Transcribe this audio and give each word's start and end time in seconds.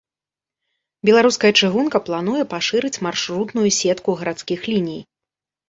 Беларуская 1.09 1.51
чыгунка 1.59 2.01
плануе 2.09 2.43
пашырыць 2.55 2.93
маршрутную 3.09 3.69
сетку 3.83 4.19
гарадскіх 4.25 4.61
ліній. 4.75 5.01